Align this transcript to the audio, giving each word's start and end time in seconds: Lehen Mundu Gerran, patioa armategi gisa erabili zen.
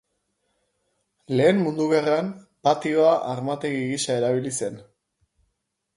Lehen 1.37 1.59
Mundu 1.67 1.85
Gerran, 1.91 2.33
patioa 2.69 3.11
armategi 3.35 3.87
gisa 3.93 4.19
erabili 4.23 4.59
zen. 4.63 4.85